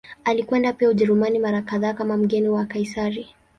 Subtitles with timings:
[0.23, 3.27] Alikwenda pia Ujerumani mara kadhaa kama mgeni wa Kaisari.